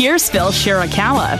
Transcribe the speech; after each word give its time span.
Here's 0.00 0.30
Phil 0.30 0.46
Shirakawa. 0.46 1.36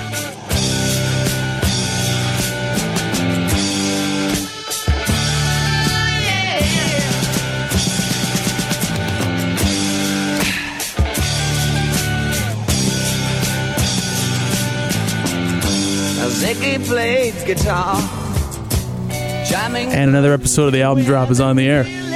Ziggy 16.29 16.85
plays 16.85 17.43
guitar. 17.45 17.97
And 19.89 20.11
another 20.11 20.35
episode 20.35 20.67
of 20.67 20.73
the 20.75 20.83
album 20.83 21.05
drop 21.05 21.31
is 21.31 21.41
on 21.41 21.57
the 21.57 21.67
air. 21.67 22.10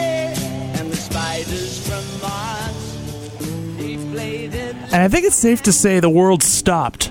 And 4.95 5.03
I 5.03 5.09
think 5.09 5.27
it's 5.27 5.35
safe 5.35 5.61
to 5.65 5.73
say 5.73 5.99
the 5.99 6.09
world 6.09 6.45
stopped. 6.45 7.11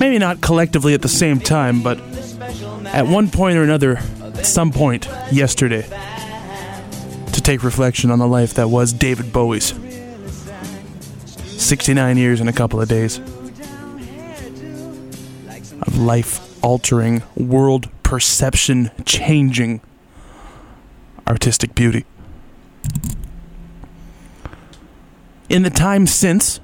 Maybe 0.00 0.18
not 0.18 0.40
collectively 0.40 0.92
at 0.92 1.02
the 1.02 1.08
same 1.08 1.38
time, 1.38 1.84
but 1.84 2.00
at 2.86 3.06
one 3.06 3.30
point 3.30 3.56
or 3.56 3.62
another, 3.62 3.98
at 4.20 4.44
some 4.44 4.72
point 4.72 5.06
yesterday, 5.30 5.82
to 7.32 7.40
take 7.40 7.62
reflection 7.62 8.10
on 8.10 8.18
the 8.18 8.26
life 8.26 8.54
that 8.54 8.70
was 8.70 8.92
David 8.92 9.32
Bowie's. 9.32 9.72
69 11.46 12.16
years 12.16 12.40
and 12.40 12.48
a 12.48 12.52
couple 12.52 12.80
of 12.80 12.88
days 12.88 13.18
of 15.82 15.96
life 15.96 16.60
altering, 16.64 17.22
world 17.36 17.88
perception 18.02 18.90
changing 19.04 19.80
artistic 21.28 21.76
beauty. 21.76 22.04
In 25.48 25.62
the 25.62 25.70
time 25.70 26.06
since, 26.06 26.60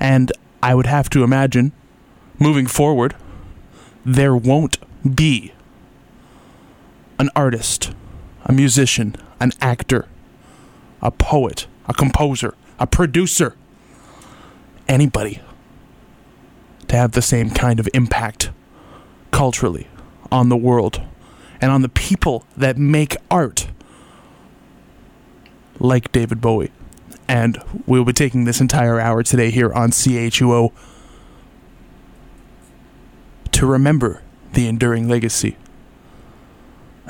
and 0.00 0.32
I 0.60 0.74
would 0.74 0.86
have 0.86 1.08
to 1.10 1.22
imagine, 1.22 1.72
moving 2.38 2.66
forward, 2.66 3.14
there 4.04 4.34
won't 4.34 4.78
be 5.14 5.52
an 7.20 7.30
artist, 7.36 7.92
a 8.44 8.52
musician, 8.52 9.14
an 9.38 9.52
actor, 9.60 10.08
a 11.00 11.12
poet, 11.12 11.68
a 11.86 11.94
composer, 11.94 12.54
a 12.80 12.86
producer, 12.88 13.54
anybody 14.88 15.40
to 16.88 16.96
have 16.96 17.12
the 17.12 17.22
same 17.22 17.50
kind 17.50 17.78
of 17.78 17.88
impact 17.94 18.50
culturally 19.30 19.86
on 20.32 20.48
the 20.48 20.56
world 20.56 21.00
and 21.60 21.70
on 21.70 21.82
the 21.82 21.88
people 21.88 22.44
that 22.56 22.76
make 22.76 23.16
art 23.30 23.68
like 25.78 26.10
David 26.10 26.40
Bowie. 26.40 26.72
And 27.32 27.62
we'll 27.86 28.04
be 28.04 28.12
taking 28.12 28.44
this 28.44 28.60
entire 28.60 29.00
hour 29.00 29.22
today 29.22 29.50
here 29.50 29.72
on 29.72 29.90
CHUO 29.90 30.70
to 33.52 33.66
remember 33.66 34.20
the 34.52 34.68
enduring 34.68 35.08
legacy 35.08 35.56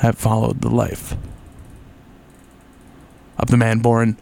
that 0.01 0.15
followed 0.15 0.61
the 0.61 0.69
life 0.69 1.17
of 3.37 3.49
the 3.49 3.57
man 3.57 3.79
born 3.79 4.15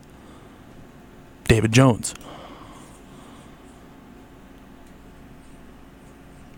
David 1.44 1.72
Jones. 1.72 2.16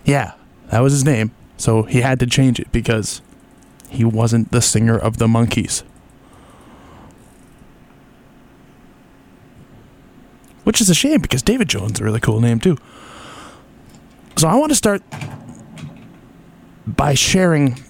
Yeah, 0.05 0.35
that 0.69 0.79
was 0.79 0.93
his 0.93 1.03
name, 1.03 1.31
so 1.57 1.83
he 1.83 1.99
had 1.99 2.17
to 2.21 2.25
change 2.25 2.61
it 2.61 2.71
because 2.71 3.21
he 3.89 4.05
wasn't 4.05 4.53
the 4.53 4.61
singer 4.61 4.97
of 4.97 5.17
the 5.17 5.27
Monkees. 5.27 5.83
Which 10.63 10.79
is 10.79 10.89
a 10.89 10.95
shame 10.95 11.21
because 11.21 11.41
David 11.41 11.67
Jones 11.67 11.93
is 11.93 11.99
a 11.99 12.03
really 12.03 12.19
cool 12.19 12.39
name 12.39 12.59
too. 12.59 12.77
So 14.37 14.47
I 14.47 14.55
want 14.55 14.71
to 14.71 14.75
start 14.75 15.03
by 16.87 17.13
sharing 17.13 17.81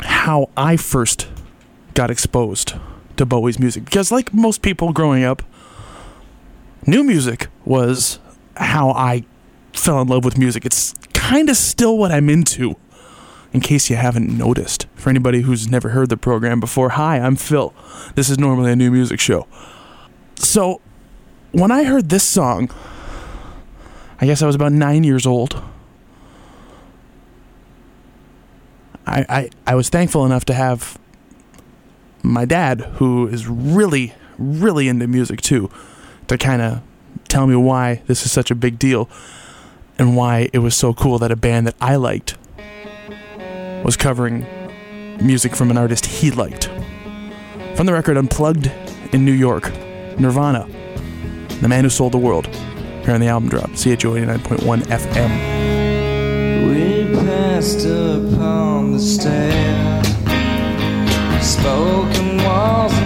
how 0.00 0.50
I 0.56 0.76
first 0.76 1.28
got 1.94 2.10
exposed 2.10 2.74
to 3.16 3.24
Bowie's 3.24 3.58
music 3.58 3.84
because 3.84 4.12
like 4.12 4.34
most 4.34 4.62
people 4.62 4.92
growing 4.92 5.24
up, 5.24 5.42
new 6.86 7.02
music 7.02 7.48
was 7.64 8.18
how 8.56 8.90
I 8.90 9.24
fell 9.72 10.00
in 10.00 10.08
love 10.08 10.24
with 10.24 10.38
music. 10.38 10.64
It's 10.64 10.94
kind 11.12 11.48
of 11.48 11.56
still 11.56 11.96
what 11.98 12.12
I'm 12.12 12.28
into. 12.28 12.76
In 13.52 13.60
case 13.60 13.88
you 13.88 13.96
haven't 13.96 14.28
noticed, 14.36 14.86
for 14.96 15.08
anybody 15.08 15.40
who's 15.40 15.70
never 15.70 15.90
heard 15.90 16.10
the 16.10 16.16
program 16.18 16.60
before, 16.60 16.90
hi, 16.90 17.18
I'm 17.18 17.36
Phil. 17.36 17.72
This 18.14 18.28
is 18.28 18.38
normally 18.38 18.72
a 18.72 18.76
new 18.76 18.90
music 18.90 19.18
show. 19.18 19.46
So, 20.34 20.82
when 21.56 21.70
I 21.70 21.84
heard 21.84 22.10
this 22.10 22.22
song, 22.22 22.70
I 24.20 24.26
guess 24.26 24.42
I 24.42 24.46
was 24.46 24.54
about 24.54 24.72
nine 24.72 25.04
years 25.04 25.24
old. 25.24 25.62
I, 29.06 29.24
I, 29.28 29.50
I 29.66 29.74
was 29.74 29.88
thankful 29.88 30.26
enough 30.26 30.44
to 30.46 30.54
have 30.54 30.98
my 32.22 32.44
dad, 32.44 32.80
who 32.96 33.26
is 33.26 33.48
really, 33.48 34.12
really 34.36 34.86
into 34.86 35.06
music 35.06 35.40
too, 35.40 35.70
to 36.28 36.36
kind 36.36 36.60
of 36.60 36.82
tell 37.26 37.46
me 37.46 37.56
why 37.56 38.02
this 38.06 38.26
is 38.26 38.30
such 38.30 38.50
a 38.50 38.54
big 38.54 38.78
deal 38.78 39.08
and 39.98 40.14
why 40.14 40.50
it 40.52 40.58
was 40.58 40.74
so 40.74 40.92
cool 40.92 41.18
that 41.20 41.32
a 41.32 41.36
band 41.36 41.66
that 41.68 41.76
I 41.80 41.96
liked 41.96 42.36
was 43.82 43.96
covering 43.96 44.46
music 45.22 45.56
from 45.56 45.70
an 45.70 45.78
artist 45.78 46.04
he 46.04 46.30
liked. 46.30 46.66
From 47.76 47.86
the 47.86 47.94
record 47.94 48.18
Unplugged 48.18 48.70
in 49.12 49.24
New 49.24 49.32
York, 49.32 49.72
Nirvana, 50.18 50.68
The 51.60 51.68
Man 51.68 51.84
Who 51.84 51.90
Sold 51.90 52.12
the 52.12 52.18
World, 52.18 52.46
here 53.02 53.14
on 53.14 53.20
the 53.20 53.28
album 53.28 53.48
drop, 53.48 53.70
CHUO 53.70 54.20
89.1 54.26 54.82
FM. 54.82 55.30
We 56.68 57.14
passed 57.14 57.86
upon 57.86 58.92
the. 58.92 60.04
Spoken 61.40 62.36
wasn't 62.44 63.05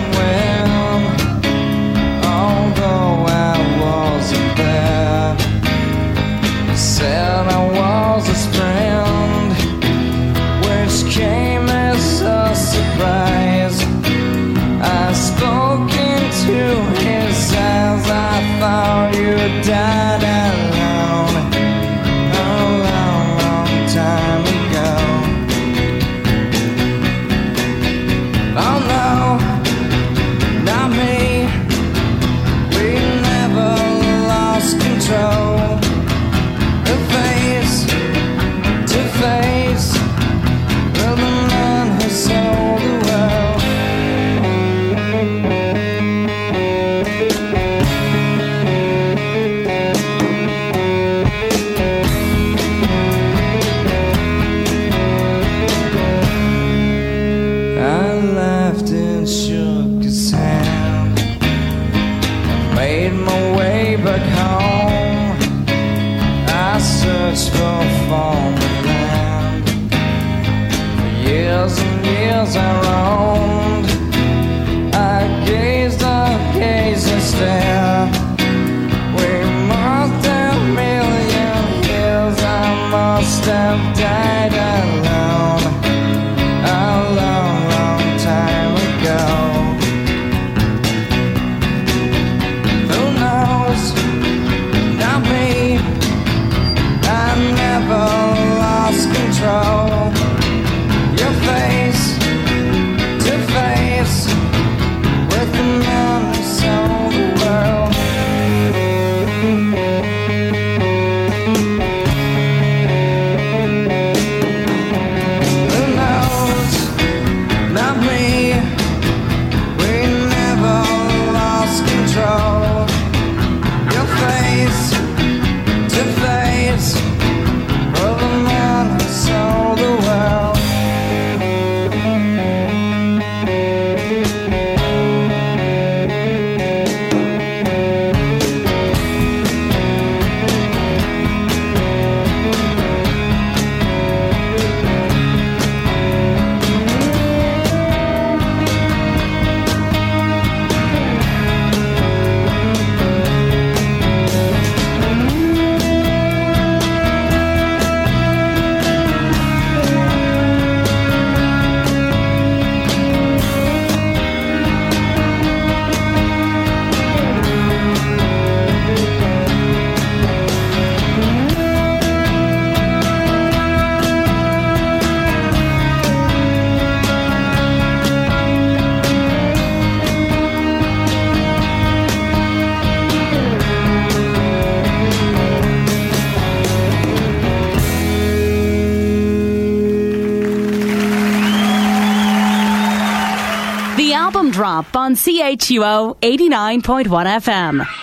on 195.11 195.17
CHUO 195.17 196.17
89.1 196.21 197.27
FM. 197.43 198.00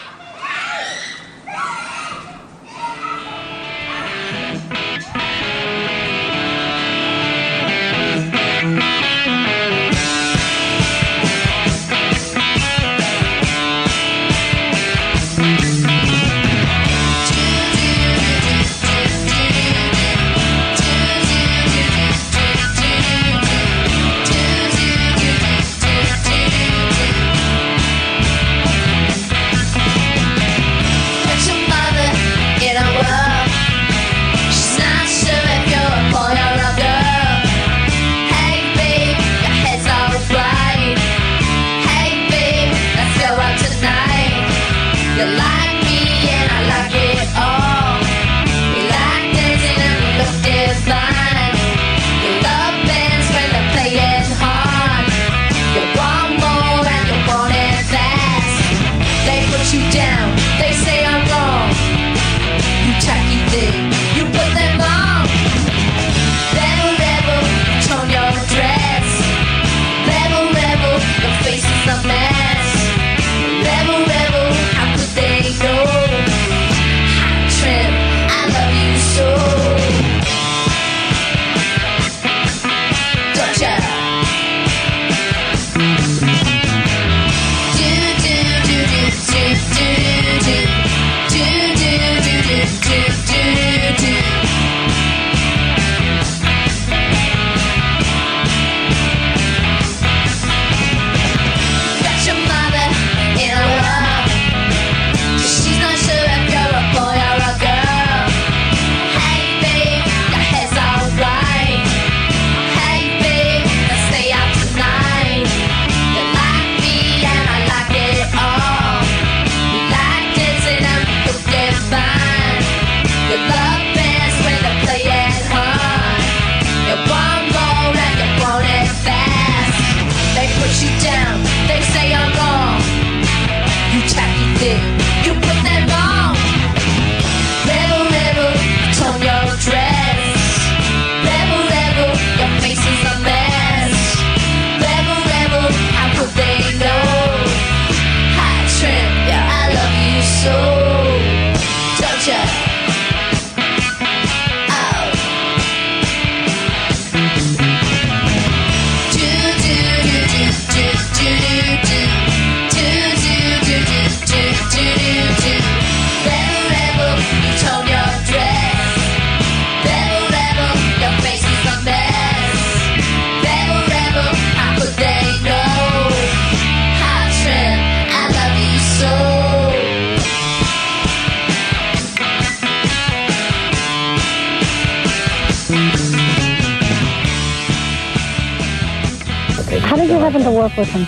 To 190.48 190.54
work 190.54 190.77
with 190.77 190.88
him 190.88 191.06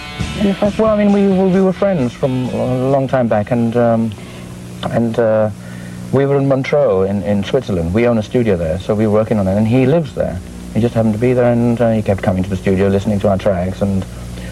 Well, 0.77 0.93
I 0.93 1.03
mean, 1.03 1.13
we, 1.13 1.27
we 1.27 1.61
were 1.61 1.73
friends 1.73 2.13
from 2.13 2.49
a 2.49 2.89
long 2.91 3.07
time 3.07 3.27
back, 3.27 3.51
and 3.51 3.75
um, 3.75 4.11
and 4.89 5.17
uh, 5.19 5.49
we 6.11 6.25
were 6.25 6.37
in 6.37 6.47
Montreux 6.47 7.03
in, 7.03 7.23
in 7.23 7.43
Switzerland. 7.43 7.93
We 7.93 8.07
own 8.07 8.17
a 8.17 8.23
studio 8.23 8.57
there, 8.57 8.79
so 8.79 8.95
we 8.95 9.05
were 9.07 9.13
working 9.13 9.37
on 9.37 9.47
it, 9.47 9.55
and 9.57 9.67
he 9.67 9.85
lives 9.85 10.15
there. 10.15 10.39
He 10.73 10.79
just 10.79 10.93
happened 10.93 11.13
to 11.13 11.19
be 11.19 11.33
there, 11.33 11.51
and 11.51 11.79
uh, 11.79 11.91
he 11.91 12.01
kept 12.01 12.23
coming 12.23 12.43
to 12.43 12.49
the 12.49 12.55
studio, 12.55 12.87
listening 12.87 13.19
to 13.21 13.29
our 13.29 13.37
tracks, 13.37 13.81
and 13.81 14.05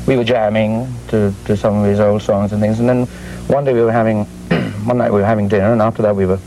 we 0.08 0.18
were 0.18 0.24
jamming 0.24 0.88
to, 1.10 1.34
to 1.46 1.58
some 1.58 1.76
of 1.78 1.86
his 1.86 2.00
old 2.00 2.22
songs 2.22 2.52
and 2.52 2.62
things. 2.62 2.80
And 2.80 2.88
then 2.88 3.06
one 3.48 3.64
day 3.66 3.74
we 3.74 3.82
were 3.82 3.92
having, 3.92 4.26
one 4.86 4.98
night 4.98 5.12
we 5.12 5.20
were 5.20 5.26
having 5.26 5.48
dinner, 5.48 5.72
and 5.72 5.82
after 5.82 6.02
that 6.02 6.16
we 6.16 6.26
were 6.26 6.40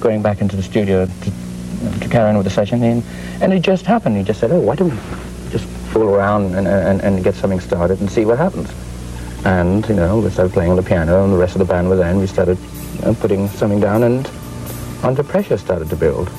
going 0.00 0.22
back 0.22 0.40
into 0.40 0.56
the 0.56 0.62
studio 0.62 1.06
to, 1.06 2.00
to 2.00 2.08
carry 2.08 2.28
on 2.28 2.36
with 2.36 2.44
the 2.44 2.52
session, 2.52 2.82
and, 2.82 3.02
and 3.42 3.52
it 3.52 3.60
just 3.60 3.84
happened. 3.86 4.16
He 4.16 4.22
just 4.22 4.40
said, 4.40 4.50
"Oh, 4.50 4.60
why 4.60 4.74
don't 4.74 4.90
we 4.90 5.35
fool 5.96 6.14
around 6.14 6.54
and, 6.54 6.68
and, 6.68 7.00
and 7.00 7.24
get 7.24 7.34
something 7.34 7.60
started 7.60 8.00
and 8.00 8.10
see 8.10 8.24
what 8.24 8.38
happens?" 8.38 8.70
And, 9.44 9.88
you 9.88 9.94
know, 9.94 10.18
we 10.18 10.30
started 10.30 10.52
playing 10.52 10.70
on 10.72 10.76
the 10.76 10.82
piano 10.82 11.24
and 11.24 11.32
the 11.32 11.38
rest 11.38 11.54
of 11.54 11.60
the 11.60 11.64
band 11.72 11.88
was 11.88 12.00
and 12.00 12.18
we 12.18 12.26
started 12.26 12.58
putting 13.20 13.48
something 13.48 13.80
down 13.80 14.02
and 14.02 14.28
Under 15.02 15.22
Pressure 15.22 15.56
started 15.56 15.88
to 15.90 15.96
build. 15.96 16.30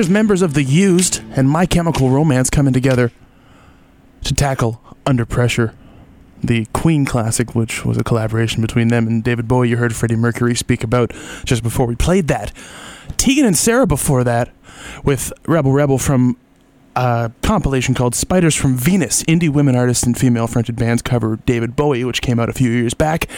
There's 0.00 0.08
members 0.08 0.40
of 0.40 0.54
The 0.54 0.62
Used 0.62 1.22
and 1.36 1.46
My 1.46 1.66
Chemical 1.66 2.08
Romance 2.08 2.48
coming 2.48 2.72
together 2.72 3.12
to 4.24 4.32
tackle 4.32 4.80
Under 5.04 5.26
Pressure, 5.26 5.74
the 6.42 6.64
Queen 6.72 7.04
classic, 7.04 7.54
which 7.54 7.84
was 7.84 7.98
a 7.98 8.02
collaboration 8.02 8.62
between 8.62 8.88
them 8.88 9.06
and 9.06 9.22
David 9.22 9.46
Bowie. 9.46 9.68
You 9.68 9.76
heard 9.76 9.94
Freddie 9.94 10.16
Mercury 10.16 10.54
speak 10.54 10.82
about 10.82 11.12
just 11.44 11.62
before 11.62 11.84
we 11.84 11.96
played 11.96 12.28
that. 12.28 12.50
Tegan 13.18 13.44
and 13.44 13.54
Sara 13.54 13.86
before 13.86 14.24
that 14.24 14.48
with 15.04 15.34
Rebel 15.46 15.72
Rebel 15.72 15.98
from 15.98 16.38
a 16.96 17.30
compilation 17.42 17.94
called 17.94 18.14
Spiders 18.14 18.54
from 18.54 18.78
Venus. 18.78 19.22
Indie 19.24 19.50
women 19.50 19.76
artists 19.76 20.04
and 20.04 20.16
female 20.16 20.46
fronted 20.46 20.76
bands 20.76 21.02
cover 21.02 21.36
David 21.44 21.76
Bowie, 21.76 22.04
which 22.04 22.22
came 22.22 22.40
out 22.40 22.48
a 22.48 22.54
few 22.54 22.70
years 22.70 22.94
back. 22.94 23.28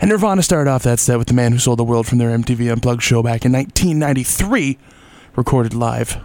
And 0.00 0.10
Nirvana 0.10 0.42
started 0.42 0.68
off 0.68 0.82
that 0.82 0.98
set 0.98 1.18
with 1.18 1.28
The 1.28 1.34
Man 1.34 1.52
Who 1.52 1.58
Sold 1.58 1.78
the 1.78 1.84
World 1.84 2.08
from 2.08 2.18
their 2.18 2.36
MTV 2.36 2.72
Unplugged 2.72 3.04
show 3.04 3.22
back 3.22 3.44
in 3.44 3.52
1993, 3.52 4.76
recorded 5.38 5.72
live 5.72 6.20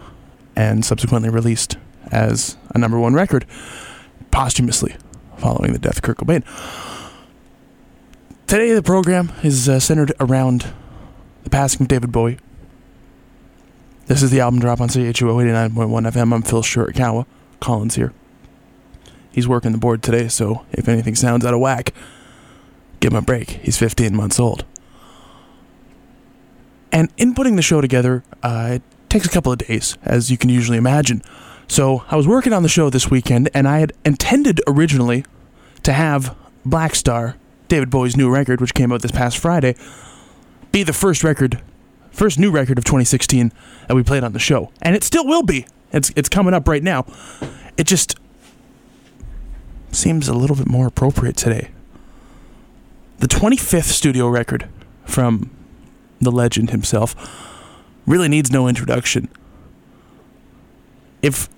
and 0.55 0.83
subsequently 0.83 1.29
released 1.29 1.77
as 2.11 2.57
a 2.73 2.79
number 2.79 2.99
one 2.99 3.13
record 3.13 3.45
posthumously 4.31 4.95
following 5.37 5.71
the 5.71 5.77
death 5.77 5.97
of 5.97 6.01
Kurt 6.01 6.17
Cobain. 6.17 6.43
Today, 8.47 8.73
the 8.73 8.81
program 8.81 9.31
is 9.43 9.69
uh, 9.69 9.79
centered 9.79 10.13
around 10.19 10.73
the 11.43 11.51
passing 11.51 11.83
of 11.83 11.87
David 11.87 12.11
Bowie. 12.11 12.39
This 14.07 14.23
is 14.23 14.31
the 14.31 14.39
album 14.39 14.59
drop 14.59 14.81
on 14.81 14.89
CHUO 14.89 15.13
89.1 15.13 16.11
FM. 16.11 16.33
I'm 16.33 16.41
Phil 16.41 16.63
Shirakawa. 16.63 17.27
Collins 17.59 17.95
here. 17.95 18.13
He's 19.31 19.47
working 19.47 19.71
the 19.73 19.77
board 19.77 20.01
today, 20.01 20.27
so 20.27 20.65
if 20.71 20.89
anything 20.89 21.13
sounds 21.13 21.45
out 21.45 21.53
of 21.53 21.59
whack, 21.59 21.93
give 22.99 23.13
him 23.13 23.17
a 23.17 23.21
break. 23.21 23.49
He's 23.61 23.77
15 23.77 24.15
months 24.15 24.39
old. 24.39 24.65
And 26.91 27.11
in 27.17 27.33
putting 27.33 27.55
the 27.55 27.61
show 27.61 27.79
together, 27.79 28.23
uh, 28.43 28.73
it 28.73 28.81
takes 29.13 29.27
a 29.27 29.29
couple 29.29 29.51
of 29.51 29.59
days, 29.59 29.95
as 30.01 30.31
you 30.31 30.37
can 30.37 30.49
usually 30.49 30.77
imagine. 30.77 31.21
So 31.67 32.03
I 32.09 32.15
was 32.15 32.27
working 32.27 32.51
on 32.51 32.63
the 32.63 32.69
show 32.69 32.89
this 32.89 33.11
weekend, 33.11 33.47
and 33.53 33.67
I 33.67 33.77
had 33.77 33.93
intended 34.03 34.59
originally 34.65 35.23
to 35.83 35.93
have 35.93 36.35
Black 36.65 36.95
Star, 36.95 37.35
David 37.67 37.91
Bowie's 37.91 38.17
new 38.17 38.33
record, 38.33 38.59
which 38.59 38.73
came 38.73 38.91
out 38.91 39.03
this 39.03 39.11
past 39.11 39.37
Friday, 39.37 39.75
be 40.71 40.81
the 40.81 40.93
first 40.93 41.23
record, 41.23 41.61
first 42.09 42.39
new 42.39 42.49
record 42.49 42.79
of 42.79 42.85
2016 42.85 43.51
that 43.87 43.93
we 43.93 44.01
played 44.01 44.23
on 44.23 44.33
the 44.33 44.39
show, 44.39 44.71
and 44.81 44.95
it 44.95 45.03
still 45.03 45.27
will 45.27 45.43
be. 45.43 45.67
It's 45.91 46.11
it's 46.15 46.27
coming 46.27 46.55
up 46.55 46.67
right 46.67 46.81
now. 46.81 47.05
It 47.77 47.85
just 47.85 48.17
seems 49.91 50.27
a 50.27 50.33
little 50.33 50.55
bit 50.55 50.67
more 50.67 50.87
appropriate 50.87 51.37
today. 51.37 51.69
The 53.19 53.27
25th 53.27 53.91
studio 53.91 54.27
record 54.27 54.67
from 55.05 55.51
the 56.19 56.31
legend 56.31 56.71
himself 56.71 57.15
really 58.05 58.27
needs 58.27 58.51
no 58.51 58.67
introduction. 58.67 59.29
If 61.21 61.49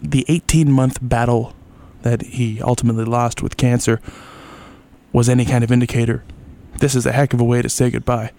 the 0.00 0.24
18 0.28 0.70
month 0.72 0.98
battle 1.00 1.54
that 2.02 2.22
he 2.22 2.60
ultimately 2.62 3.04
lost 3.04 3.42
with 3.42 3.56
cancer 3.56 4.00
was 5.12 5.28
any 5.28 5.44
kind 5.44 5.62
of 5.62 5.70
indicator, 5.70 6.24
this 6.78 6.94
is 6.94 7.06
a 7.06 7.12
heck 7.12 7.32
of 7.32 7.40
a 7.40 7.44
way 7.44 7.62
to 7.62 7.68
say 7.68 7.90
goodbye. 7.90 8.32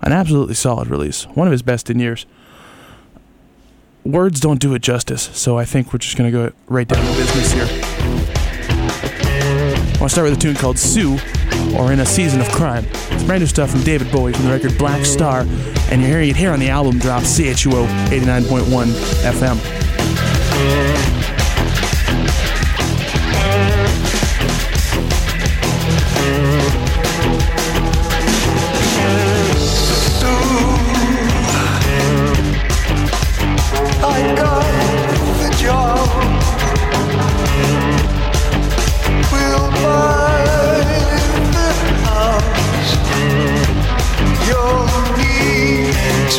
An 0.00 0.12
absolutely 0.12 0.54
solid 0.54 0.88
release, 0.88 1.24
one 1.24 1.48
of 1.48 1.52
his 1.52 1.62
best 1.62 1.90
in 1.90 1.98
years. 1.98 2.24
Words 4.04 4.40
don't 4.40 4.60
do 4.60 4.72
it 4.74 4.80
justice, 4.80 5.22
so 5.34 5.58
I 5.58 5.64
think 5.64 5.92
we're 5.92 5.98
just 5.98 6.16
going 6.16 6.32
to 6.32 6.38
go 6.38 6.52
right 6.68 6.86
down 6.86 7.04
to 7.04 7.12
business 7.18 7.52
here. 7.52 7.66
I 9.98 10.00
want 10.00 10.10
to 10.10 10.14
start 10.14 10.30
with 10.30 10.38
a 10.38 10.40
tune 10.40 10.54
called 10.54 10.78
Sue, 10.78 11.18
or 11.76 11.92
In 11.92 12.00
a 12.00 12.06
Season 12.06 12.40
of 12.40 12.48
Crime. 12.48 12.86
It's 13.10 13.22
brand 13.24 13.40
new 13.40 13.46
stuff 13.46 13.70
from 13.70 13.82
David 13.82 14.10
Bowie 14.10 14.32
from 14.32 14.46
the 14.46 14.52
record 14.52 14.76
Black 14.78 15.04
Star, 15.04 15.40
and 15.90 16.00
you're 16.00 16.10
hearing 16.10 16.30
it 16.30 16.36
here 16.36 16.52
on 16.52 16.60
the 16.60 16.68
album 16.68 16.98
drop 16.98 17.22
CHUO 17.22 17.86
89.1 18.08 18.86
FM. 19.22 21.17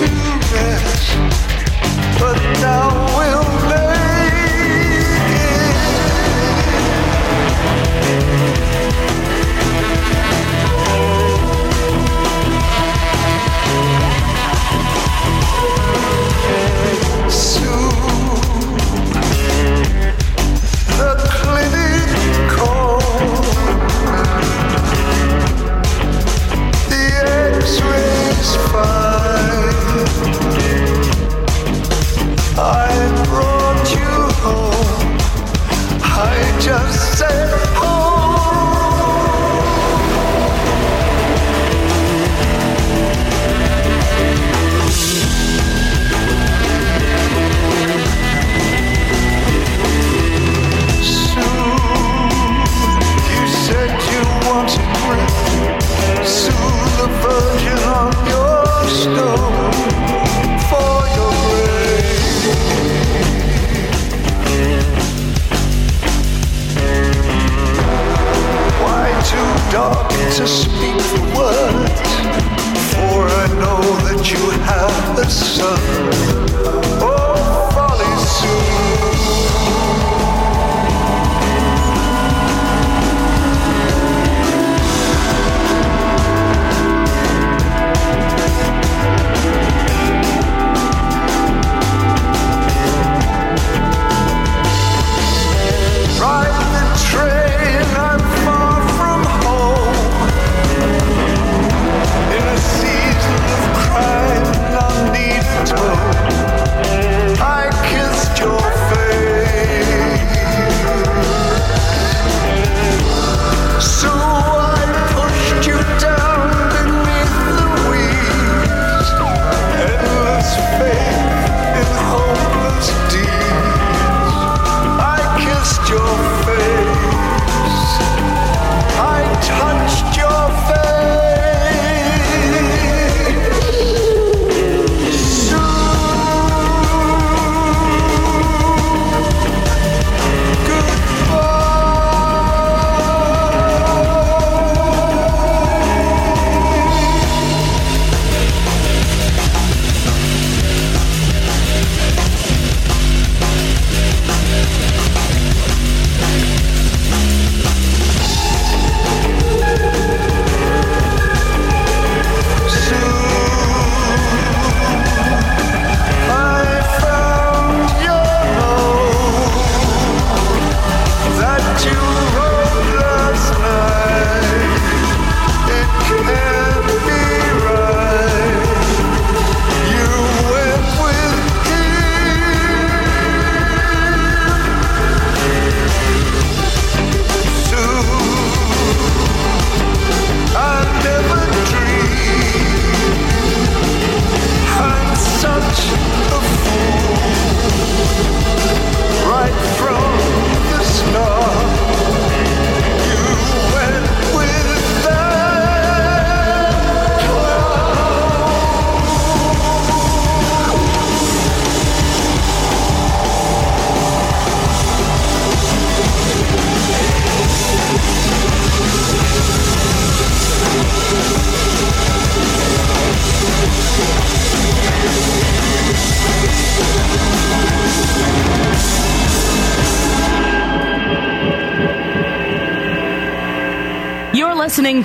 Need 0.02 0.39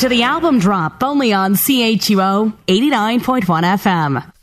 to 0.05 0.11
the 0.11 0.23
album 0.23 0.59
drop 0.59 1.03
only 1.03 1.33
on 1.33 1.55
CHUO 1.55 2.53
89.1 2.69 3.41
FM. 3.43 4.34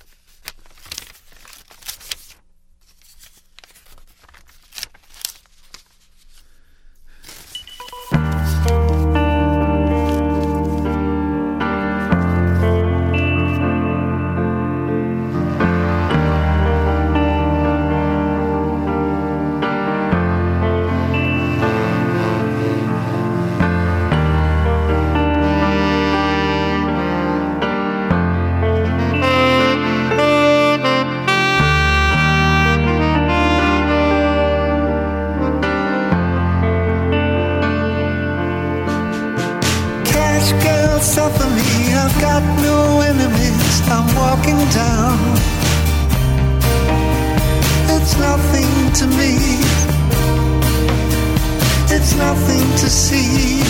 To 49.01 49.07
me. 49.07 49.33
It's 51.95 52.13
nothing 52.15 52.65
to 52.81 52.87
see. 52.87 53.61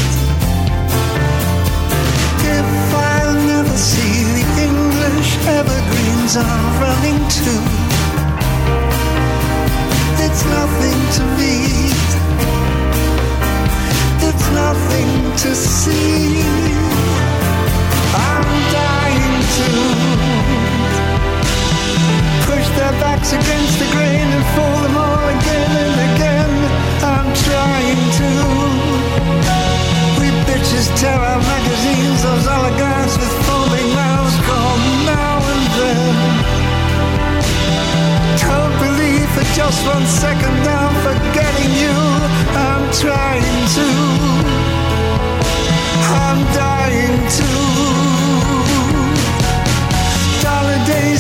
If 2.60 2.70
I'll 2.94 3.40
never 3.54 3.78
see 3.78 4.16
the 4.38 4.46
English 4.68 5.32
evergreens 5.60 6.36
I'm 6.36 6.66
running 6.84 7.20
to, 7.38 7.54
it's 10.26 10.44
nothing 10.58 11.00
to 11.18 11.24
me. 11.40 11.56
It's 14.28 14.48
nothing 14.64 15.12
to 15.44 15.56
see. 15.56 16.44
I'm 18.28 18.50
dying 18.76 19.38
to 19.58 20.31
their 22.76 22.96
backs 23.04 23.34
against 23.34 23.80
the 23.80 23.88
grain 23.92 24.28
and 24.38 24.46
fool 24.54 24.78
them 24.86 24.96
all 24.98 25.26
again 25.38 25.72
and 25.86 25.98
again. 26.10 26.52
I'm 27.14 27.30
trying 27.48 28.04
to. 28.20 28.30
We 30.20 30.28
bitches 30.48 30.88
tear 31.00 31.20
our 31.20 31.42
magazines, 31.54 32.20
those 32.24 32.48
oligarchs 32.48 33.16
with 33.18 33.34
foaming 33.48 33.90
mouths 33.96 34.38
call 34.48 34.76
now 35.06 35.38
and 35.54 35.66
then. 35.80 36.16
Don't 38.46 38.76
believe 38.86 39.30
for 39.36 39.46
just 39.58 39.80
one 39.86 40.06
second 40.06 40.56
I'm 40.80 40.96
forgetting 41.08 41.74
you. 41.84 41.98
I'm 42.68 42.86
trying 43.04 43.60
to. 43.78 43.88
I'm 46.24 46.40
dying 46.54 47.11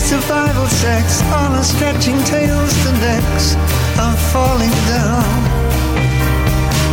survival 0.02 0.68
sex, 0.68 1.22
honor 1.34 1.64
stretching 1.64 2.18
tails 2.24 2.74
to 2.84 2.92
necks. 3.04 3.56
I'm 4.04 4.18
falling 4.34 4.76
down. 4.90 5.30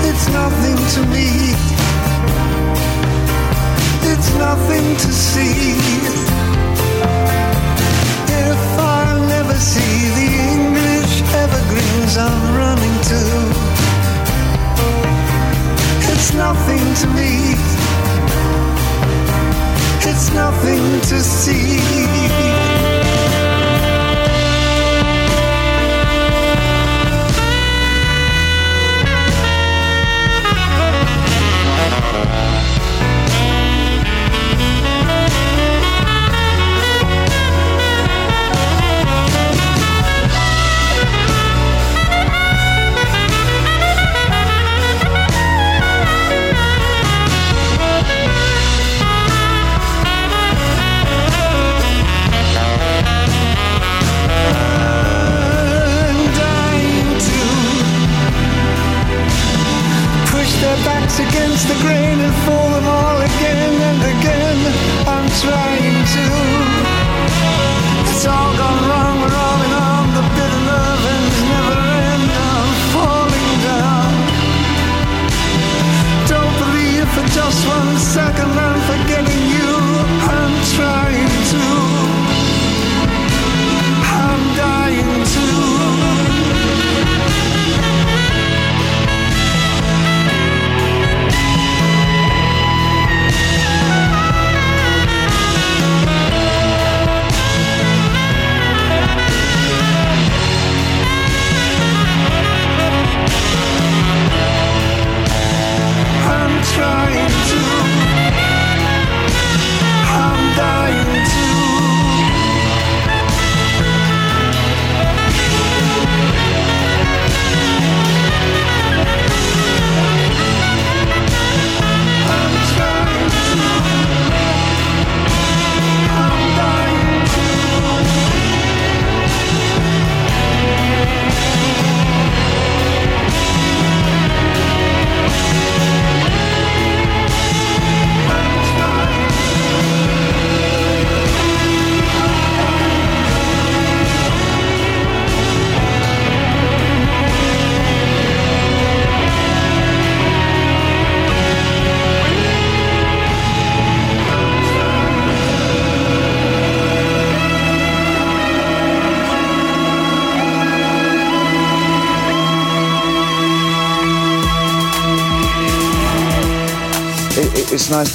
It's 0.09 0.29
nothing 0.29 0.79
to 0.95 1.01
me. 1.15 1.29
It's 4.13 4.31
nothing 4.37 4.87
to 5.05 5.11
see. 5.13 5.79
If 8.49 8.63
I'll 8.79 9.25
never 9.27 9.55
see 9.55 9.97
the 10.19 10.29
English 10.55 11.15
evergreens 11.45 12.15
I'm 12.17 12.45
running 12.63 12.97
to, 13.11 13.23
it's 16.13 16.31
nothing 16.35 16.85
to 17.01 17.07
me. 17.19 17.33
It's 20.11 20.33
nothing 20.33 21.01
to 21.11 21.19
see. 21.23 22.18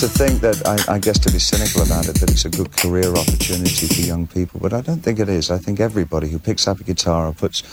To 0.03 0.09
think 0.09 0.41
that, 0.41 0.67
I, 0.67 0.95
I 0.95 0.99
guess 0.99 1.17
to 1.19 1.31
be 1.31 1.39
cynical 1.39 1.81
about 1.81 2.09
it, 2.09 2.15
that 2.15 2.29
it's 2.29 2.43
a 2.43 2.49
good 2.49 2.75
career 2.75 3.07
opportunity 3.13 3.87
for 3.87 4.01
young 4.01 4.27
people, 4.27 4.59
but 4.59 4.73
I 4.73 4.81
don't 4.81 4.99
think 4.99 5.17
it 5.17 5.29
is. 5.29 5.49
I 5.49 5.57
think 5.57 5.79
everybody 5.79 6.27
who 6.27 6.39
picks 6.39 6.67
up 6.67 6.81
a 6.81 6.83
guitar 6.83 7.27
or 7.27 7.33
puts 7.33 7.63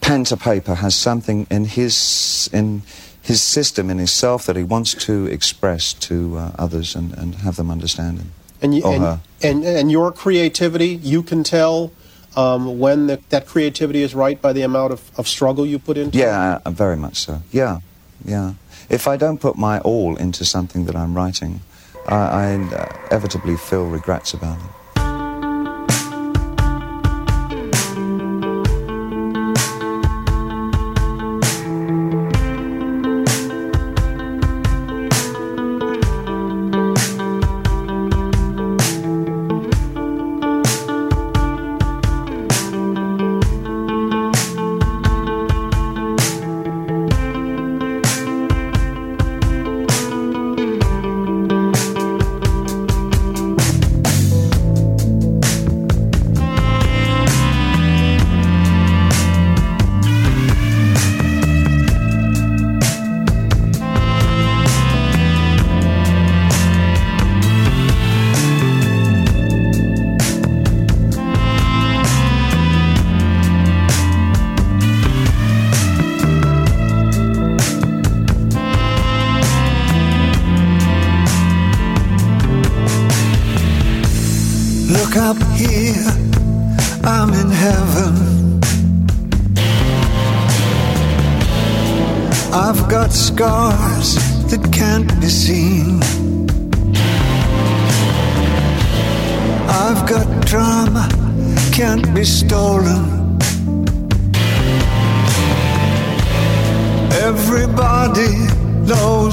pen 0.00 0.22
to 0.26 0.36
paper 0.36 0.76
has 0.76 0.94
something 0.94 1.48
in 1.50 1.64
his, 1.64 2.48
in 2.52 2.82
his 3.20 3.42
system 3.42 3.90
in 3.90 3.98
himself 3.98 4.46
that 4.46 4.54
he 4.54 4.62
wants 4.62 4.94
to 5.06 5.26
express 5.26 5.92
to 5.94 6.36
uh, 6.38 6.52
others 6.56 6.94
and, 6.94 7.12
and 7.14 7.34
have 7.36 7.56
them 7.56 7.72
understand 7.72 8.18
him. 8.18 8.30
And, 8.62 8.72
you, 8.76 8.84
and, 8.84 9.20
and 9.42 9.64
and 9.64 9.90
your 9.90 10.12
creativity, 10.12 10.90
you 10.90 11.24
can 11.24 11.42
tell 11.42 11.90
um, 12.36 12.78
when 12.78 13.08
the, 13.08 13.20
that 13.30 13.48
creativity 13.48 14.02
is 14.02 14.14
right 14.14 14.40
by 14.40 14.52
the 14.52 14.62
amount 14.62 14.92
of, 14.92 15.10
of 15.18 15.26
struggle 15.26 15.66
you 15.66 15.80
put 15.80 15.98
into 15.98 16.18
it. 16.18 16.20
Yeah, 16.20 16.60
uh, 16.64 16.70
very 16.70 16.96
much 16.96 17.16
so. 17.16 17.42
Yeah, 17.50 17.80
yeah. 18.24 18.54
If 18.88 19.08
I 19.08 19.16
don't 19.16 19.40
put 19.40 19.56
my 19.56 19.80
all 19.80 20.16
into 20.16 20.44
something 20.44 20.84
that 20.86 20.96
I'm 20.96 21.14
writing, 21.14 21.60
I, 22.06 22.16
I 22.16 22.46
inevitably 22.50 23.56
feel 23.56 23.86
regrets 23.86 24.34
about 24.34 24.58
it. 24.58 24.73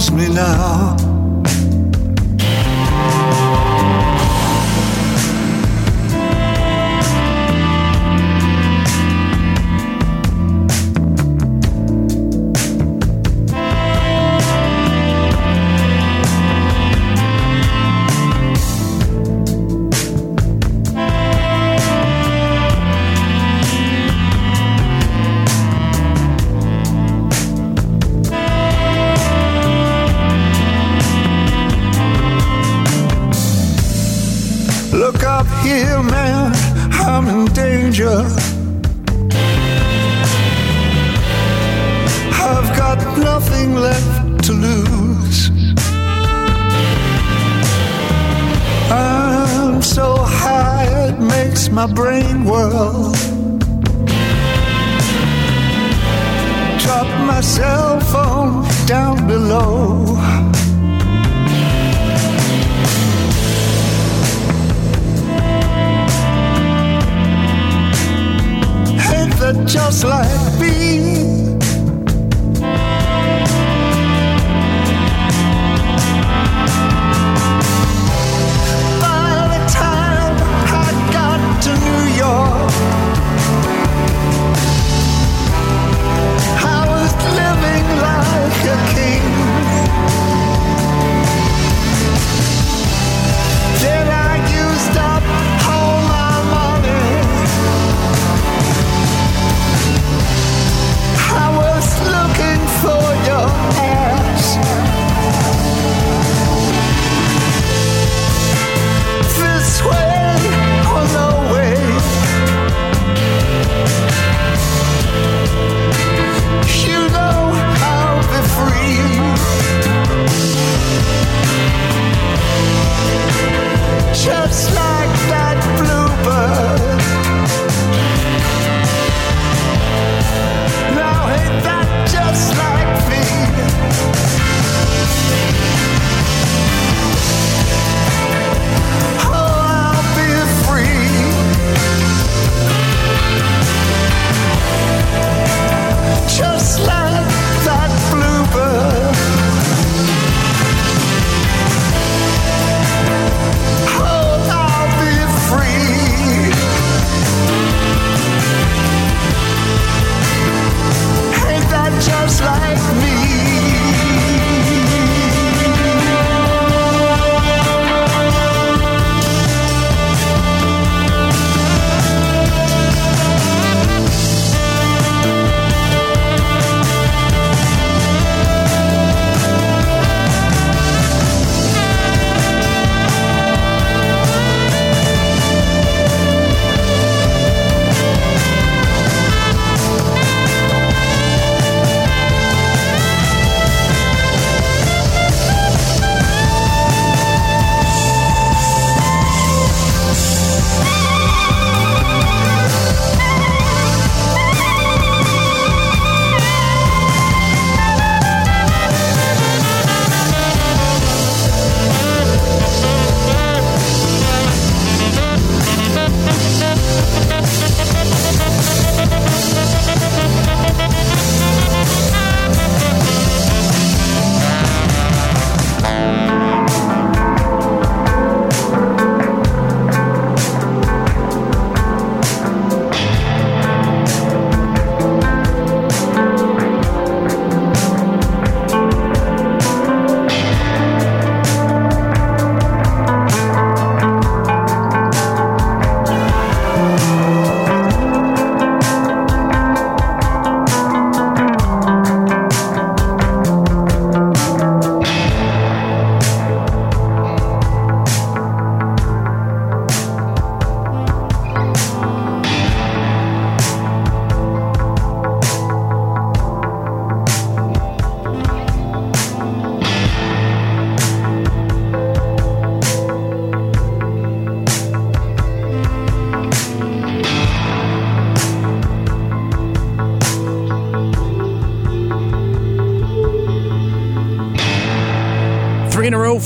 Me 0.10 0.28
now. 0.30 1.11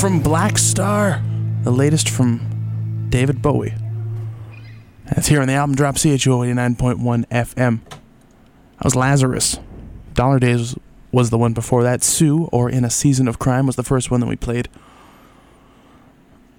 From 0.05 0.21
Blackstar, 0.21 1.19
the 1.63 1.71
latest 1.71 2.09
from 2.09 3.07
David 3.09 3.41
Bowie. 3.41 3.73
That's 5.05 5.29
here 5.29 5.41
on 5.41 5.47
the 5.47 5.55
album 5.55 5.75
drop 5.75 5.95
CHUO 5.95 6.45
89.1 6.45 7.25
FM. 7.25 7.79
That 7.89 8.83
was 8.83 8.95
Lazarus. 8.95 9.57
Dollar 10.13 10.37
Days 10.37 10.75
was 11.11 11.31
the 11.31 11.39
one 11.39 11.53
before 11.53 11.81
that. 11.81 12.03
Sue, 12.03 12.43
or 12.51 12.69
In 12.69 12.85
a 12.85 12.89
Season 12.91 13.27
of 13.27 13.39
Crime, 13.39 13.65
was 13.65 13.77
the 13.77 13.83
first 13.83 14.11
one 14.11 14.19
that 14.19 14.27
we 14.27 14.35
played. 14.35 14.69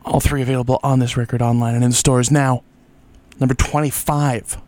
All 0.05 0.19
three 0.19 0.43
available 0.43 0.81
on 0.83 0.99
this 0.99 1.17
record 1.17 1.41
online 1.41 1.77
and 1.77 1.85
in 1.85 1.93
stores 1.93 2.33
now. 2.33 2.65
Number 3.39 3.55
25 3.55 4.61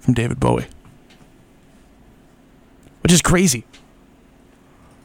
from 0.00 0.12
David 0.12 0.38
Bowie. 0.38 0.66
Which 3.02 3.12
is 3.14 3.22
crazy. 3.22 3.64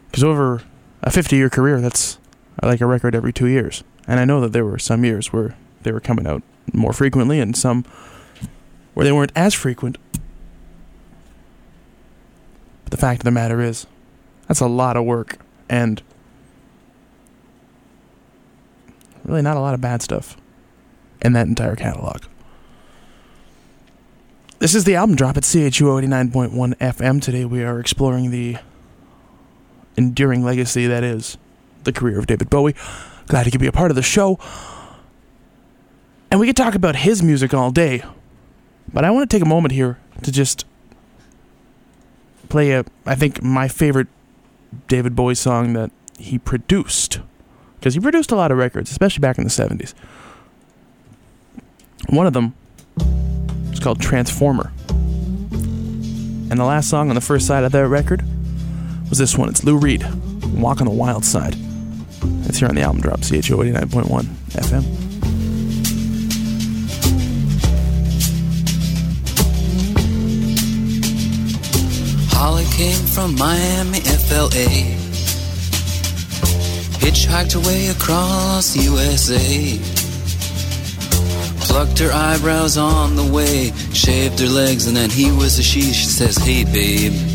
Because 0.08 0.26
over 0.26 0.62
a 1.06 1.12
50 1.12 1.36
year 1.36 1.50
career, 1.50 1.80
that's 1.80 2.18
like 2.62 2.82
a 2.82 2.86
record 2.86 3.16
every 3.16 3.32
two 3.32 3.48
years. 3.48 3.84
And 4.08 4.20
I 4.20 4.26
know 4.26 4.42
that 4.42 4.52
there 4.52 4.66
were 4.66 4.80
some 4.80 5.06
years 5.06 5.32
where 5.32 5.56
they 5.84 5.92
were 5.92 6.00
coming 6.00 6.28
out 6.28 6.42
more 6.74 6.94
frequently 6.94 7.40
and 7.40 7.56
some 7.56 7.86
where 8.96 9.04
they 9.04 9.12
weren't 9.12 9.32
as 9.36 9.54
frequent. 9.54 9.98
But 12.84 12.92
the 12.92 12.98
fact 12.98 13.22
of 13.22 13.26
the 13.26 13.32
matter 13.32 13.62
is, 13.62 13.86
that's 14.48 14.60
a 14.60 14.68
lot 14.68 14.98
of 14.98 15.06
work 15.06 15.38
and 15.70 16.02
really 19.24 19.42
not 19.42 19.58
a 19.58 19.60
lot 19.60 19.74
of 19.74 19.82
bad 19.82 20.02
stuff 20.02 20.38
in 21.22 21.34
that 21.34 21.48
entire 21.48 21.76
catalog. 21.76 22.24
This 24.60 24.74
is 24.74 24.86
the 24.86 24.96
album 24.96 25.16
drop 25.16 25.38
at 25.38 25.44
CHUO 25.44 26.02
89.1 26.02 26.76
FM. 26.76 27.22
Today 27.22 27.46
we 27.46 27.64
are 27.64 27.80
exploring 27.80 28.32
the 28.32 28.58
enduring 29.98 30.44
legacy 30.44 30.88
that 30.88 31.04
is 31.04 31.38
the 31.84 31.94
career 31.94 32.20
of 32.20 32.28
David 32.28 32.50
Bowie. 32.50 32.76
Glad 33.28 33.46
he 33.46 33.52
could 33.52 33.62
be 33.62 33.68
a 33.68 33.72
part 33.72 33.92
of 33.92 33.96
the 33.96 34.04
show. 34.04 34.40
And 36.30 36.40
we 36.40 36.48
could 36.48 36.58
talk 36.58 36.76
about 36.76 36.98
his 36.98 37.24
music 37.24 37.54
all 37.54 37.72
day, 37.72 38.04
but 38.92 39.06
I 39.06 39.12
want 39.12 39.30
to 39.30 39.36
take 39.36 39.46
a 39.46 39.50
moment 39.50 39.72
here 39.72 39.98
to 40.24 40.32
just 40.32 40.66
play 42.50 42.72
a, 42.72 42.84
I 43.06 43.16
think, 43.16 43.42
my 43.42 43.68
favorite 43.68 44.08
David 44.88 45.16
Bowie 45.16 45.36
song 45.36 45.74
that 45.74 45.92
he 46.18 46.38
produced. 46.38 47.20
Because 47.80 47.94
he 47.94 48.00
produced 48.00 48.32
a 48.32 48.36
lot 48.36 48.52
of 48.52 48.58
records, 48.58 48.92
especially 48.92 49.22
back 49.22 49.38
in 49.38 49.44
the 49.44 49.50
70s. 49.50 49.94
One 52.10 52.28
of 52.28 52.34
them 52.34 52.54
is 53.72 53.80
called 53.80 54.02
Transformer. 54.02 54.72
And 55.52 56.60
the 56.60 56.66
last 56.66 56.90
song 56.90 57.10
on 57.10 57.16
the 57.16 57.22
first 57.22 57.48
side 57.48 57.64
of 57.64 57.72
that 57.72 57.88
record 57.88 58.24
was 59.10 59.18
this 59.18 59.38
one. 59.38 59.50
It's 59.50 59.64
Lou 59.64 59.78
Reed, 59.78 60.06
Walk 60.56 60.82
on 60.82 60.88
the 60.88 60.94
Wild 60.94 61.26
Side. 61.26 61.56
It's 62.48 62.60
here 62.60 62.68
on 62.68 62.76
the 62.76 62.82
album 62.82 63.02
drop, 63.02 63.20
CHUO 63.20 63.64
89.1 63.74 64.24
FM. 64.52 64.84
Holly 72.32 72.66
came 72.66 73.06
from 73.08 73.36
Miami, 73.36 74.00
FLA. 74.00 74.68
Hitchhiked 77.00 77.56
away 77.56 77.88
across 77.88 78.76
USA. 78.76 79.80
Plucked 81.60 82.00
her 82.00 82.12
eyebrows 82.12 82.78
on 82.78 83.16
the 83.16 83.26
way, 83.26 83.72
shaved 83.94 84.40
her 84.40 84.48
legs, 84.48 84.88
and 84.88 84.96
then 84.96 85.10
he 85.10 85.32
was 85.32 85.60
a 85.60 85.64
she. 85.64 85.82
She 85.82 86.06
says, 86.06 86.38
Hey, 86.38 86.64
babe, 86.64 87.35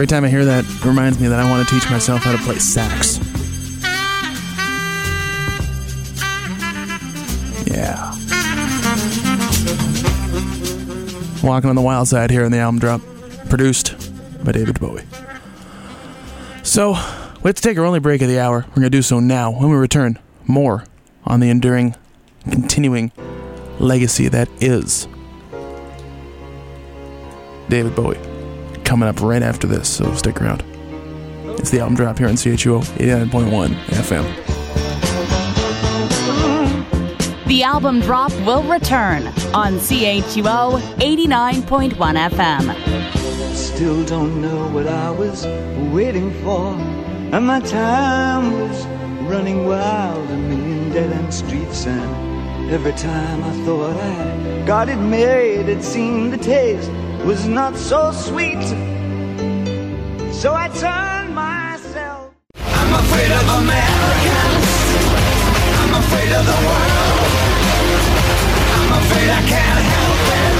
Every 0.00 0.08
time 0.08 0.24
I 0.24 0.30
hear 0.30 0.46
that, 0.46 0.64
it 0.64 0.84
reminds 0.86 1.20
me 1.20 1.28
that 1.28 1.38
I 1.38 1.50
want 1.50 1.68
to 1.68 1.74
teach 1.74 1.90
myself 1.90 2.22
how 2.22 2.32
to 2.32 2.38
play 2.38 2.58
sax. 2.58 3.18
Yeah. 7.66 8.10
Walking 11.46 11.68
on 11.68 11.76
the 11.76 11.82
Wild 11.82 12.08
Side 12.08 12.30
here 12.30 12.44
in 12.44 12.50
the 12.50 12.56
album 12.56 12.78
drop, 12.78 13.02
produced 13.50 13.94
by 14.42 14.52
David 14.52 14.80
Bowie. 14.80 15.04
So, 16.62 16.96
let's 17.44 17.60
take 17.60 17.76
our 17.76 17.84
only 17.84 18.00
break 18.00 18.22
of 18.22 18.28
the 18.28 18.40
hour. 18.40 18.64
We're 18.68 18.76
going 18.76 18.82
to 18.84 18.88
do 18.88 19.02
so 19.02 19.20
now. 19.20 19.50
When 19.50 19.68
we 19.68 19.76
return, 19.76 20.18
more 20.46 20.82
on 21.26 21.40
the 21.40 21.50
enduring, 21.50 21.94
continuing 22.50 23.12
legacy 23.78 24.28
that 24.28 24.48
is 24.62 25.06
David 27.68 27.94
Bowie. 27.94 28.29
Coming 28.90 29.08
up 29.08 29.22
right 29.22 29.40
after 29.40 29.68
this, 29.68 29.88
so 29.88 30.12
stick 30.16 30.42
around. 30.42 30.64
It's 31.60 31.70
the 31.70 31.78
album 31.78 31.94
drop 31.94 32.18
here 32.18 32.26
on 32.26 32.34
CHUO 32.34 32.82
89.1 32.98 33.68
FM. 33.86 34.24
The 37.46 37.62
album 37.62 38.00
drop 38.00 38.32
will 38.44 38.64
return 38.64 39.28
on 39.54 39.74
CHUO 39.74 40.80
89.1 40.98 41.92
FM. 42.30 43.54
Still 43.54 44.04
don't 44.06 44.42
know 44.42 44.66
what 44.70 44.88
I 44.88 45.12
was 45.12 45.46
waiting 45.94 46.32
for. 46.42 46.74
And 47.32 47.46
my 47.46 47.60
time 47.60 48.58
was 48.58 48.84
running 49.30 49.66
wild, 49.66 50.28
a 50.30 50.36
million 50.36 50.90
dead 50.90 51.12
end 51.12 51.32
streets. 51.32 51.86
And 51.86 52.72
every 52.72 52.94
time 52.94 53.44
I 53.44 53.52
thought 53.64 53.96
I 53.96 54.64
got 54.66 54.88
it 54.88 54.96
made, 54.96 55.68
it 55.68 55.84
seemed 55.84 56.32
the 56.32 56.38
taste 56.38 56.90
was 57.24 57.46
not 57.46 57.76
so 57.76 58.12
sweet. 58.12 58.64
So 60.32 60.54
I 60.54 60.68
turned 60.72 61.34
myself. 61.34 62.32
I'm 62.56 62.92
afraid 62.94 63.30
of 63.30 63.44
Americans. 63.60 64.68
I'm 65.80 65.94
afraid 66.00 66.32
of 66.32 66.44
the 66.48 66.58
world. 66.64 67.30
I'm 68.76 68.92
afraid 69.04 69.28
I 69.28 69.42
can't 69.52 69.82
help 69.94 70.22
it. 70.40 70.54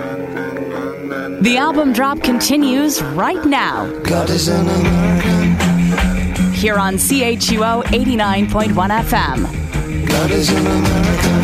The 1.43 1.57
album 1.57 1.93
drop 1.93 2.22
continues 2.22 3.01
right 3.01 3.43
now. 3.45 3.88
God 4.01 4.30
is 4.30 4.47
an 4.47 4.68
American. 4.68 5.55
Here 6.53 6.78
on 6.78 6.95
CHUO 6.95 7.84
89.1 7.84 8.74
FM. 8.74 10.07
God 10.07 10.32
is 10.32 10.49
an 10.49 10.65
American. 10.65 11.38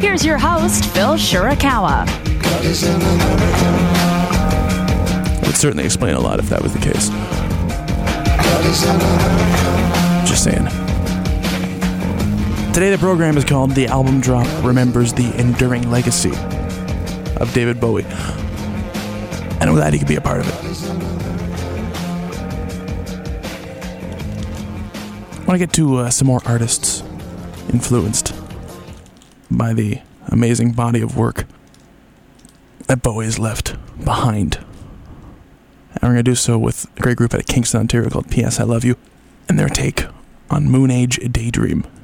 Here's 0.00 0.24
your 0.24 0.36
host, 0.38 0.84
Phil 0.86 1.14
Shirakawa. 1.14 2.06
God 2.42 2.64
is 2.64 2.82
an 2.82 3.00
American. 3.00 3.74
It 5.42 5.46
would 5.46 5.56
certainly 5.56 5.84
explain 5.84 6.14
a 6.14 6.20
lot 6.20 6.38
if 6.38 6.48
that 6.50 6.62
was 6.62 6.72
the 6.74 6.80
case. 6.80 7.08
God 7.08 8.66
is 8.66 8.82
an 8.84 9.00
American. 9.00 10.26
Just 10.26 10.44
saying. 10.44 10.81
Today, 12.72 12.90
the 12.90 12.96
program 12.98 13.36
is 13.36 13.44
called 13.44 13.72
The 13.72 13.86
Album 13.86 14.18
Drop 14.22 14.46
Remembers 14.64 15.12
the 15.12 15.30
Enduring 15.38 15.90
Legacy 15.90 16.32
of 17.36 17.52
David 17.52 17.78
Bowie. 17.78 18.04
And 19.60 19.64
I'm 19.64 19.74
glad 19.74 19.92
he 19.92 19.98
could 19.98 20.08
be 20.08 20.16
a 20.16 20.22
part 20.22 20.40
of 20.40 20.48
it. 20.48 20.54
I 25.34 25.44
want 25.44 25.50
to 25.50 25.58
get 25.58 25.74
to 25.74 25.98
uh, 25.98 26.08
some 26.08 26.26
more 26.26 26.40
artists 26.46 27.02
influenced 27.70 28.34
by 29.50 29.74
the 29.74 30.00
amazing 30.28 30.72
body 30.72 31.02
of 31.02 31.14
work 31.14 31.44
that 32.86 33.02
Bowie 33.02 33.26
has 33.26 33.38
left 33.38 33.76
behind. 34.02 34.56
And 35.96 36.04
we're 36.04 36.08
going 36.08 36.16
to 36.16 36.22
do 36.22 36.34
so 36.34 36.56
with 36.56 36.86
a 36.96 37.00
great 37.02 37.18
group 37.18 37.34
out 37.34 37.40
of 37.40 37.46
Kingston, 37.46 37.80
Ontario 37.80 38.08
called 38.08 38.30
P.S. 38.30 38.58
I 38.58 38.64
Love 38.64 38.82
You 38.82 38.96
and 39.46 39.58
their 39.58 39.68
take 39.68 40.06
on 40.48 40.70
Moon 40.70 40.90
Age 40.90 41.20
Daydream. 41.30 41.84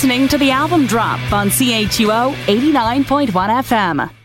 Listening 0.00 0.26
to 0.26 0.38
the 0.38 0.50
album 0.50 0.86
drop 0.86 1.20
on 1.30 1.50
CHUO 1.50 2.32
89.1 2.46 3.28
FM. 3.28 4.19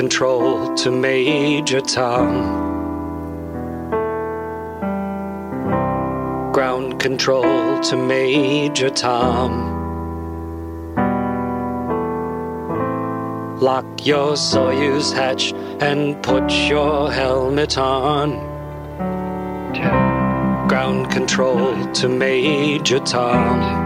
Control 0.00 0.74
to 0.76 0.90
Major 0.90 1.82
Tom. 1.82 2.32
Ground 6.54 6.98
control 6.98 7.80
to 7.80 7.96
Major 7.98 8.88
Tom. 8.88 9.52
Lock 13.60 14.06
your 14.06 14.36
Soyuz 14.36 15.12
hatch 15.12 15.52
and 15.82 16.22
put 16.22 16.50
your 16.50 17.12
helmet 17.12 17.76
on. 17.76 18.30
Ground 20.66 21.10
control 21.10 21.92
to 21.92 22.08
Major 22.08 23.00
Tom. 23.00 23.79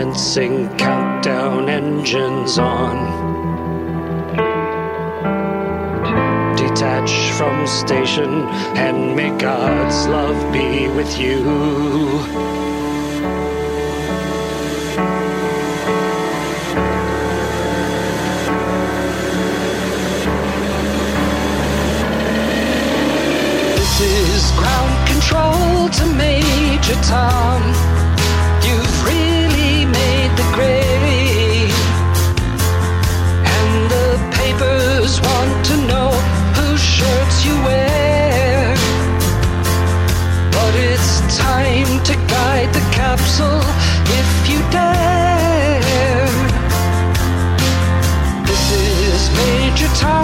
Commencing 0.00 0.66
countdown 0.78 1.68
engines 1.68 2.58
on. 2.58 2.96
Detach 6.56 7.12
from 7.32 7.66
station 7.66 8.46
and 8.78 9.14
may 9.14 9.28
God's 9.36 10.06
love 10.06 10.40
be 10.54 10.88
with 10.88 11.18
you. 11.20 11.44
This 23.76 24.00
is 24.00 24.50
ground 24.52 25.08
control 25.08 25.90
to 25.90 26.06
Major 26.16 26.94
Tom. 27.02 27.89
Capsule 43.10 43.60
if 44.20 44.48
you 44.48 44.60
dare. 44.70 46.30
This 48.46 48.64
is 48.70 49.30
Major 49.36 49.88
Tom 50.00 50.19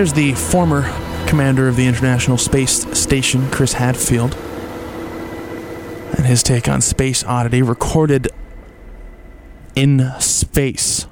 There's 0.00 0.14
the 0.14 0.32
former 0.32 0.84
commander 1.26 1.68
of 1.68 1.76
the 1.76 1.86
International 1.86 2.38
Space 2.38 2.90
Station, 2.98 3.50
Chris 3.50 3.74
Hadfield, 3.74 4.34
and 6.16 6.24
his 6.24 6.42
take 6.42 6.68
on 6.70 6.80
Space 6.80 7.22
Oddity, 7.22 7.60
recorded 7.60 8.28
in 9.76 10.10
space. 10.18 11.02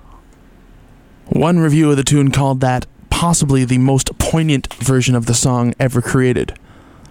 One 1.27 1.59
review 1.59 1.91
of 1.91 1.99
the 1.99 2.03
tune 2.03 2.31
called 2.31 2.61
that 2.63 2.87
possibly 3.11 3.67
the 3.67 3.77
most 3.77 4.19
poignant 4.19 4.73
version 4.77 5.15
of 5.15 5.27
the 5.27 5.35
song 5.35 5.75
ever 5.79 6.01
created. 6.01 6.59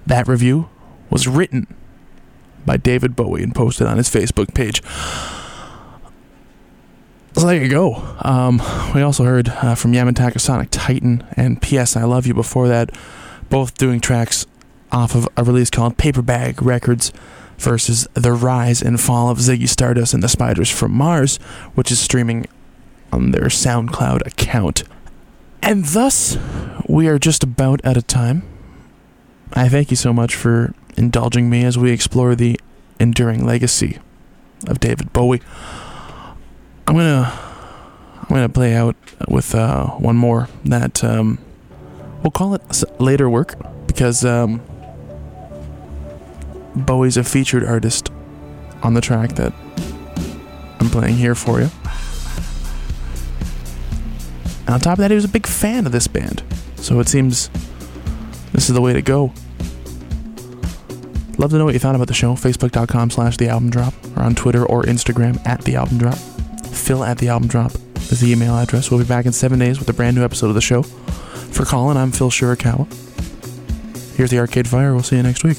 That 0.07 0.27
review 0.27 0.69
was 1.11 1.27
written 1.27 1.67
by 2.65 2.77
David 2.77 3.15
Bowie 3.15 3.43
and 3.43 3.53
posted 3.53 3.85
on 3.85 3.97
his 3.97 4.09
Facebook 4.09 4.55
page. 4.55 4.81
So 7.37 7.45
there 7.45 7.61
you 7.61 7.69
go. 7.69 8.03
Um, 8.21 8.59
we 8.95 9.03
also 9.03 9.23
heard 9.23 9.49
uh, 9.49 9.75
from 9.75 9.93
Yamantaka 9.93 10.41
Sonic 10.41 10.69
Titan 10.71 11.23
and 11.37 11.61
P.S. 11.61 11.95
I 11.95 12.03
Love 12.03 12.25
You 12.25 12.33
before 12.33 12.67
that, 12.67 12.89
both 13.47 13.77
doing 13.77 13.99
tracks 13.99 14.47
off 14.91 15.13
of 15.13 15.29
a 15.37 15.43
release 15.43 15.69
called 15.69 15.99
Paper 15.99 16.23
Bag 16.23 16.63
Records 16.63 17.13
versus 17.59 18.07
The 18.15 18.31
Rise 18.33 18.81
and 18.81 18.99
Fall 18.99 19.29
of 19.29 19.37
Ziggy 19.37 19.69
Stardust 19.69 20.15
and 20.15 20.23
the 20.23 20.29
Spiders 20.29 20.71
from 20.71 20.93
Mars, 20.93 21.37
which 21.75 21.91
is 21.91 21.99
streaming 21.99 22.47
on 23.11 23.29
their 23.29 23.49
SoundCloud 23.49 24.25
account. 24.25 24.83
And 25.61 25.85
thus, 25.85 26.39
we 26.89 27.07
are 27.07 27.19
just 27.19 27.43
about 27.43 27.85
out 27.85 27.97
of 27.97 28.07
time. 28.07 28.41
I 29.53 29.69
thank 29.69 29.91
you 29.91 29.95
so 29.95 30.11
much 30.11 30.33
for 30.33 30.73
indulging 30.97 31.51
me 31.51 31.63
as 31.63 31.77
we 31.77 31.91
explore 31.91 32.33
the 32.33 32.59
enduring 32.99 33.45
legacy 33.45 33.99
of 34.65 34.79
David 34.79 35.13
Bowie. 35.13 35.43
I'm 36.87 36.95
gonna 36.95 37.37
I'm 38.21 38.29
gonna 38.29 38.49
play 38.49 38.73
out 38.73 38.95
with 39.27 39.53
uh, 39.53 39.87
one 39.87 40.15
more 40.15 40.47
that 40.65 41.03
um, 41.03 41.37
we'll 42.23 42.31
call 42.31 42.53
it 42.53 42.83
later 42.99 43.29
work 43.29 43.55
because 43.87 44.23
um, 44.23 44.61
Bowie's 46.75 47.17
a 47.17 47.25
featured 47.25 47.65
artist 47.65 48.09
on 48.83 48.93
the 48.93 49.01
track 49.01 49.31
that 49.33 49.53
I'm 50.79 50.89
playing 50.89 51.15
here 51.15 51.35
for 51.35 51.59
you. 51.59 51.69
And 54.61 54.69
on 54.69 54.79
top 54.79 54.93
of 54.93 54.99
that, 54.99 55.11
he 55.11 55.15
was 55.15 55.25
a 55.25 55.29
big 55.29 55.45
fan 55.45 55.85
of 55.85 55.91
this 55.91 56.07
band, 56.07 56.41
so 56.77 57.01
it 57.01 57.09
seems 57.09 57.49
this 58.53 58.69
is 58.69 58.75
the 58.75 58.81
way 58.81 58.93
to 58.93 59.01
go. 59.01 59.33
Love 61.37 61.51
to 61.51 61.57
know 61.57 61.65
what 61.65 61.73
you 61.73 61.79
thought 61.79 61.95
about 61.95 62.07
the 62.07 62.13
show. 62.13 62.33
Facebook.com 62.33 63.09
slash 63.09 63.35
the 63.37 63.49
album 63.49 63.69
drop 63.69 63.93
or 64.15 64.23
on 64.23 64.35
Twitter 64.35 64.65
or 64.65 64.83
Instagram 64.83 65.45
at 65.45 65.61
the 65.63 65.75
album 65.75 65.97
drop. 65.97 66.17
Phil 66.77 67.03
at 67.03 67.17
the 67.17 67.29
album 67.29 67.47
drop 67.47 67.73
is 68.11 68.21
the 68.21 68.31
email 68.31 68.57
address. 68.57 68.89
We'll 68.89 68.99
be 68.99 69.05
back 69.05 69.25
in 69.25 69.33
seven 69.33 69.59
days 69.59 69.79
with 69.79 69.89
a 69.89 69.93
brand 69.93 70.15
new 70.15 70.23
episode 70.23 70.47
of 70.47 70.55
the 70.55 70.61
show. 70.61 70.83
For 70.83 71.65
Colin, 71.65 71.97
I'm 71.97 72.11
Phil 72.11 72.29
Shirakawa. 72.29 72.87
Here's 74.15 74.31
the 74.31 74.39
Arcade 74.39 74.67
Fire. 74.67 74.93
We'll 74.93 75.03
see 75.03 75.17
you 75.17 75.23
next 75.23 75.43
week. 75.43 75.57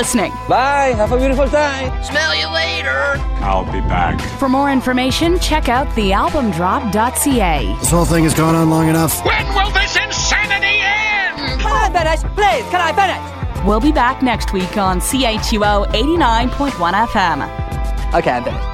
Listening. 0.00 0.32
Bye. 0.48 0.94
Have 0.96 1.12
a 1.12 1.18
beautiful 1.18 1.46
time. 1.46 1.92
Smell 2.02 2.34
you 2.34 2.48
later. 2.48 3.20
I'll 3.44 3.66
be 3.66 3.80
back. 3.82 4.18
For 4.38 4.48
more 4.48 4.70
information, 4.70 5.38
check 5.40 5.68
out 5.68 5.86
thealbumdrop.ca. 5.88 7.76
This 7.78 7.90
whole 7.90 8.06
thing 8.06 8.24
has 8.24 8.32
gone 8.32 8.54
on 8.54 8.70
long 8.70 8.88
enough. 8.88 9.22
When 9.26 9.46
will 9.54 9.70
this 9.72 9.94
insanity 9.96 10.80
end? 10.80 11.60
Can 11.60 11.70
I 11.70 11.90
finish? 11.92 12.20
Please, 12.34 12.64
can 12.70 12.80
I 12.80 12.92
finish? 12.96 13.66
We'll 13.66 13.80
be 13.80 13.92
back 13.92 14.22
next 14.22 14.54
week 14.54 14.78
on 14.78 15.00
CHUO 15.00 15.86
89.1 15.92 17.06
FM. 17.08 18.14
Okay, 18.14 18.30
I'm 18.30 18.44
finished. 18.44 18.69